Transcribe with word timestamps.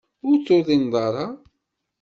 Ur 0.27 0.35
tuḍineḍ 0.45 0.93
ara. 1.05 1.25